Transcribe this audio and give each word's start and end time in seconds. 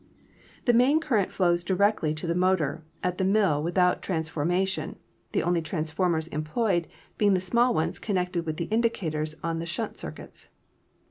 'The 0.65 0.73
main 0.73 0.99
current 0.99 1.31
flows 1.31 1.63
directly 1.63 2.11
to 2.15 2.25
the 2.25 2.33
motor 2.33 2.83
at 3.03 3.19
the 3.19 3.23
mill 3.23 3.61
without 3.61 4.01
transformation, 4.01 4.97
the 5.31 5.43
only 5.43 5.61
transformers 5.61 6.27
em 6.31 6.43
ployed 6.43 6.85
being 7.19 7.35
the 7.35 7.39
small 7.39 7.71
ones 7.71 7.99
connected 7.99 8.43
with 8.47 8.57
the 8.57 8.65
indicators 8.73 9.35
on 9.43 9.59
the 9.59 9.67
shunt 9.67 9.99
circuits. 9.99 10.49